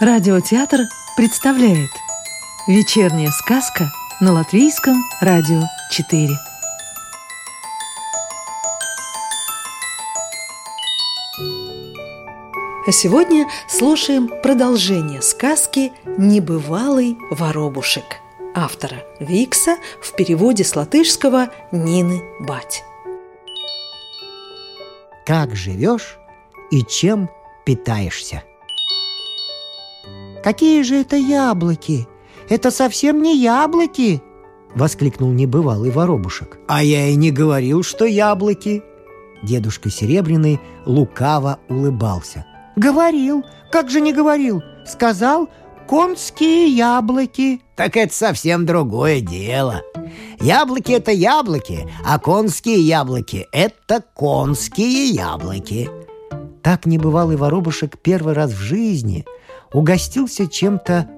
[0.00, 0.82] Радиотеатр
[1.16, 1.90] представляет
[2.68, 3.90] Вечерняя сказка
[4.20, 6.28] на Латвийском радио 4
[12.86, 18.04] А сегодня слушаем продолжение сказки «Небывалый воробушек»
[18.54, 22.84] автора Викса в переводе с латышского Нины Бать.
[25.26, 26.18] Как живешь
[26.70, 27.28] и чем
[27.66, 28.44] питаешься?
[30.48, 32.08] Какие же это яблоки?
[32.48, 34.22] Это совсем не яблоки!
[34.74, 36.58] Воскликнул небывалый воробушек.
[36.66, 38.82] А я и не говорил, что яблоки.
[39.42, 42.46] Дедушка Серебряный лукаво улыбался.
[42.76, 44.62] Говорил, как же не говорил?
[44.86, 45.50] Сказал,
[45.86, 47.60] конские яблоки.
[47.76, 49.82] Так это совсем другое дело.
[50.40, 55.90] Яблоки— это яблоки, а конские яблоки— это конские яблоки.
[56.62, 59.26] Так небывалый воробушек первый раз в жизни
[59.72, 61.08] угостился чем-то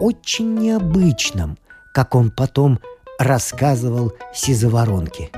[0.00, 1.58] очень необычным,
[1.92, 2.78] как он потом
[3.18, 5.30] рассказывал Сизоворонке.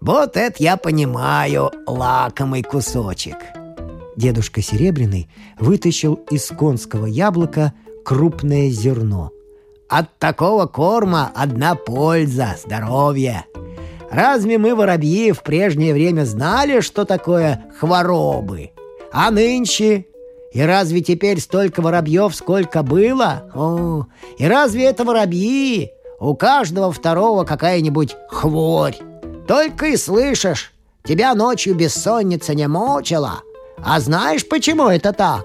[0.00, 3.36] «Вот это я понимаю, лакомый кусочек»,
[4.18, 5.28] Дедушка Серебряный
[5.60, 7.72] вытащил из конского яблока
[8.04, 9.30] крупное зерно.
[9.88, 13.44] «От такого корма одна польза, здоровье.
[14.10, 18.72] Разве мы, воробьи, в прежнее время знали, что такое хворобы?
[19.12, 20.06] А нынче?
[20.52, 23.50] И разве теперь столько воробьев, сколько было?
[23.54, 24.06] О,
[24.38, 25.90] и разве это воробьи?
[26.20, 28.96] У каждого второго какая-нибудь хворь.
[29.46, 30.72] Только и слышишь,
[31.04, 33.42] тебя ночью бессонница не мучила,
[33.84, 35.44] а знаешь, почему это так?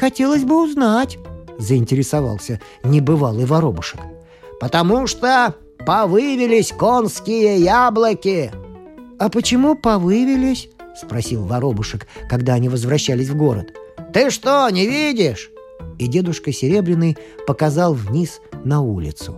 [0.00, 1.18] Хотелось бы узнать,
[1.58, 4.00] заинтересовался небывалый воробушек.
[4.60, 5.54] Потому что
[5.86, 8.52] повывелись конские яблоки.
[9.18, 10.68] А почему повывелись?
[10.96, 13.72] Спросил воробушек, когда они возвращались в город.
[14.12, 15.50] Ты что, не видишь?
[15.98, 17.16] И дедушка Серебряный
[17.46, 19.36] показал вниз на улицу.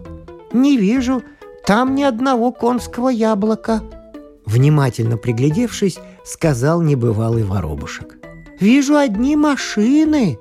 [0.53, 1.23] Не вижу,
[1.67, 3.83] там ни одного конского яблока.
[4.47, 8.19] Внимательно приглядевшись, сказал небывалый воробушек.
[8.61, 10.39] «Вижу одни машины!»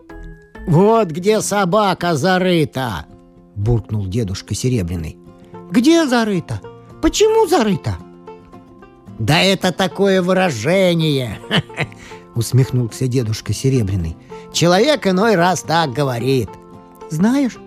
[0.68, 3.06] «Вот где собака зарыта!»—
[3.56, 5.18] буркнул дедушка Серебряный.
[5.72, 6.62] «Где зарыта?
[7.01, 7.97] Почему зарыта?»
[9.19, 11.40] «Да это такое выражение!»—
[12.35, 14.17] усмехнулся дедушка Серебряный.
[14.51, 16.49] «Человек иной раз так говорит».
[17.09, 17.57] «Знаешь,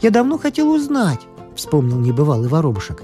[0.00, 1.20] я давно хотел узнать»,—
[1.56, 3.02] вспомнил небывалый воробушек.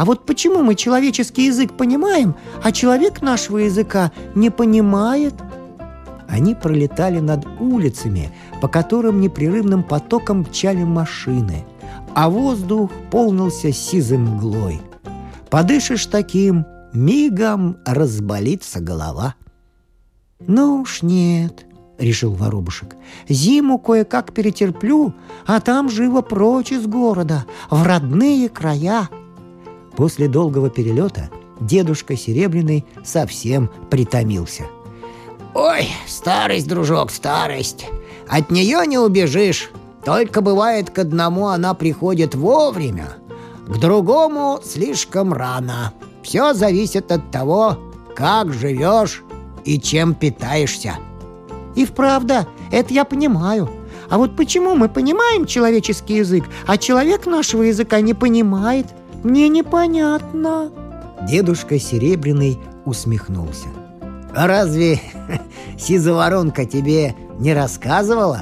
[0.00, 5.34] А вот почему мы человеческий язык понимаем, а человек нашего языка не понимает?
[6.26, 8.32] Они пролетали над улицами,
[8.62, 11.66] по которым непрерывным потоком мчали машины,
[12.14, 14.80] а воздух полнился сизым мглой.
[15.50, 16.64] Подышишь таким,
[16.94, 19.34] мигом разболится голова.
[20.46, 21.66] «Ну уж нет»,—
[21.98, 22.96] решил воробушек.
[23.28, 25.12] «Зиму кое-как перетерплю,
[25.46, 29.08] а там живо прочь из города, в родные края».
[29.96, 31.30] После долгого перелета
[31.60, 34.64] дедушка Серебряный совсем притомился.
[35.54, 37.86] «Ой, старость, дружок, старость!
[38.28, 39.70] От нее не убежишь.
[40.04, 43.08] Только бывает, к одному она приходит вовремя,
[43.66, 45.92] к другому слишком рано.
[46.22, 47.78] Все зависит от того,
[48.14, 49.22] как живешь
[49.64, 50.94] и чем питаешься».
[51.74, 53.68] «И вправду, это я понимаю.
[54.08, 58.86] А вот почему мы понимаем человеческий язык, а человек нашего языка не понимает?»
[59.22, 60.70] Мне непонятно.
[61.28, 63.68] Дедушка Серебряный усмехнулся.
[64.34, 65.00] А разве
[65.78, 68.40] сизоворонка тебе не рассказывала?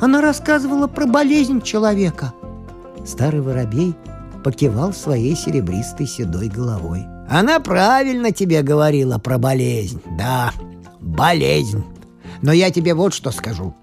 [0.00, 2.34] Она рассказывала про болезнь человека.
[3.06, 3.94] Старый воробей
[4.44, 7.06] покивал своей серебристой седой головой.
[7.28, 10.00] Она правильно тебе говорила про болезнь.
[10.18, 10.52] Да,
[11.00, 11.84] болезнь.
[12.42, 13.74] Но я тебе вот что скажу.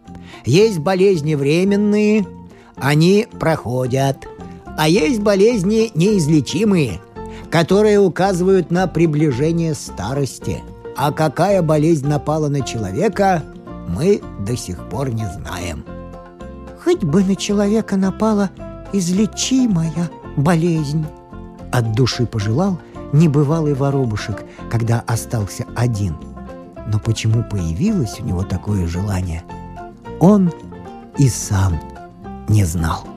[0.45, 2.25] Есть болезни временные,
[2.75, 4.27] они проходят.
[4.77, 6.99] А есть болезни неизлечимые,
[7.49, 10.63] которые указывают на приближение старости.
[10.95, 13.43] А какая болезнь напала на человека,
[13.87, 15.85] мы до сих пор не знаем.
[16.83, 18.49] Хоть бы на человека напала
[18.91, 21.05] излечимая болезнь.
[21.71, 22.79] От души пожелал
[23.13, 26.17] небывалый воробушек, когда остался один.
[26.87, 29.43] Но почему появилось у него такое желание,
[30.19, 30.51] он
[31.17, 31.79] и сам
[32.49, 33.07] не знал.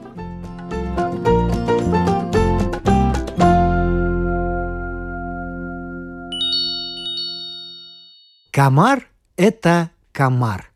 [8.51, 9.03] Комар–
[9.37, 10.71] это комар.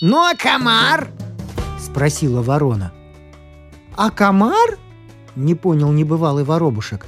[0.00, 1.08] «Ну, а комар?»–
[1.78, 2.92] спросила ворона.
[3.96, 4.78] «А комар?»–
[5.36, 7.06] не понял небывалый воробушек.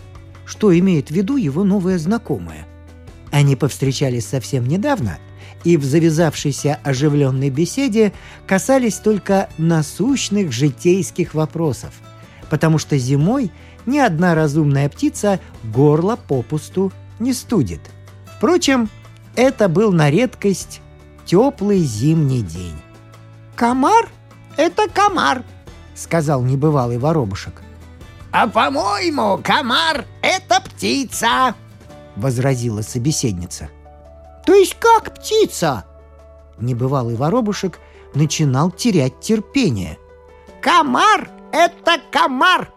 [0.48, 2.66] Что имеет в виду его новая знакомая?
[3.30, 5.18] Они повстречались совсем недавно,
[5.62, 8.14] и в завязавшейся оживленной беседе
[8.46, 11.92] касались только насущных житейских вопросов,
[12.48, 13.52] потому что зимой
[13.84, 17.80] ни одна разумная птица горло попусту не студит.
[18.38, 18.88] Впрочем,
[19.36, 20.80] это был на редкость
[21.26, 22.76] теплый зимний день.
[23.54, 24.08] «Комар—
[24.56, 25.44] это комар»,—
[25.94, 27.62] сказал небывалый воробушек.
[28.30, 31.54] «А по-моему, комар— это птица»,—
[32.16, 33.70] возразила собеседница.
[34.44, 35.84] «То есть как птица?»
[36.58, 37.78] Небывалый воробушек
[38.14, 39.98] начинал терять терпение.
[40.60, 42.72] «Комар— это комар,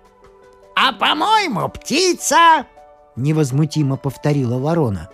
[0.75, 2.65] а по-моему, птица!»
[3.15, 5.09] Невозмутимо повторила ворона.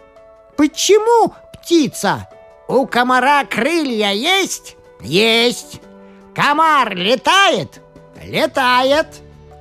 [0.55, 2.29] «Почему птица?
[2.67, 5.81] У комара крылья есть?» «Есть!»
[6.35, 7.81] «Комар летает?»
[8.23, 9.07] «Летает!»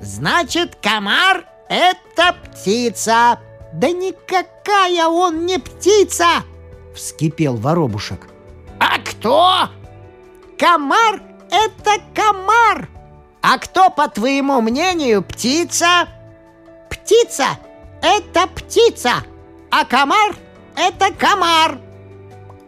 [0.06, 3.41] «Значит, комар— это птица!»
[3.73, 6.44] «Да никакая он не птица!»—
[6.94, 8.29] вскипел воробушек.
[8.79, 9.69] «А кто?»
[10.56, 11.20] «Комар—
[11.50, 12.88] это комар!»
[13.43, 16.08] «А кто, по твоему мнению, птица?»
[16.88, 17.58] «Птица—
[18.00, 19.25] это птица,
[19.73, 20.37] а комар—
[20.76, 21.79] это комар!»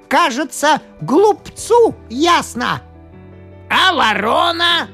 [0.09, 2.83] «Кажется, глупцу ясно!»
[3.71, 4.89] «А ворона?»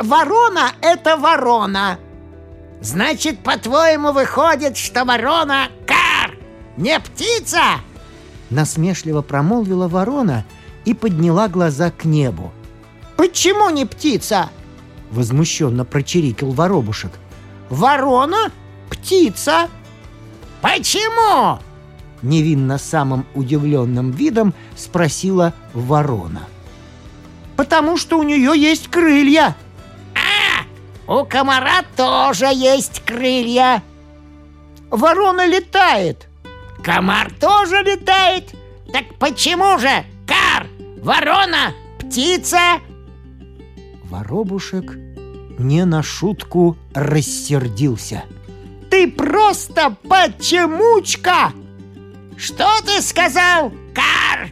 [0.00, 1.98] «Ворона— это ворона!»
[2.80, 6.34] «Значит, по-твоему, выходит, что ворона— кар,
[6.78, 7.60] не птица?»
[8.48, 10.46] Насмешливо промолвила ворона
[10.86, 12.50] и подняла глаза к небу.
[13.16, 14.48] «Почему не птица?»
[15.10, 17.12] Возмущенно прочирикал воробушек.
[17.68, 18.50] «Ворона?
[18.88, 19.68] Птица?»
[20.62, 21.58] «Почему?»
[22.22, 26.48] Невинно самым удивленным видом спросила ворона.
[27.56, 29.54] «Потому что у нее есть крылья!»
[31.10, 33.82] «А, у комара тоже есть крылья!»
[34.90, 36.28] «Ворона летает!»
[36.84, 38.54] «Комар тоже летает!
[38.92, 40.66] Так почему же, кар,
[41.02, 42.78] ворона, птица?»
[44.04, 44.96] Воробушек
[45.58, 48.24] не на шутку рассердился.
[48.88, 51.52] «Ты просто почемучка!»
[52.36, 54.48] «Что ты сказал, Кар?»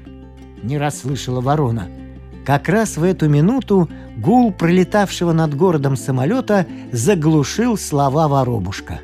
[0.63, 1.89] Не расслышала ворона.
[2.49, 9.01] Как раз в эту минуту гул пролетавшего над городом самолета заглушил слова воробушка.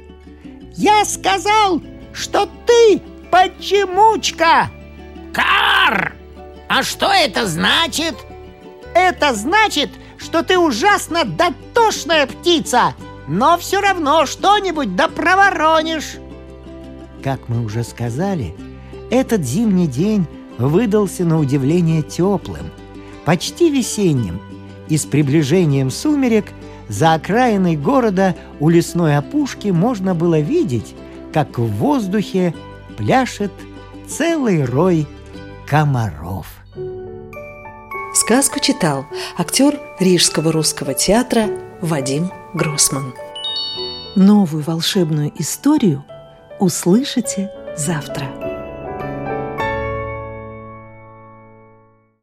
[0.73, 1.83] «Я сказал,
[2.15, 4.71] что ты почемучка!»
[5.35, 6.15] «Кар!
[6.71, 8.15] А что это значит?»
[8.95, 12.95] «Это значит, что ты ужасно дотошная птица,
[13.29, 16.17] но все равно что-нибудь да проворонишь!»
[17.23, 18.55] Как мы уже сказали,
[19.11, 20.27] этот зимний день
[20.57, 22.71] выдался на удивление теплым,
[23.25, 24.41] почти весенним,
[24.89, 26.47] и с приближением сумерек
[26.89, 30.95] за окраиной города у лесной опушки можно было видеть,
[31.33, 32.55] как в воздухе
[32.97, 33.53] пляшет
[34.07, 35.07] целый рой
[35.67, 36.47] комаров.
[38.15, 39.07] Сказку читал
[39.37, 41.49] актер Рижского русского театра
[41.81, 43.13] Вадим Гроссман.
[44.15, 46.05] Новую волшебную историю
[46.61, 48.44] услышите завтра.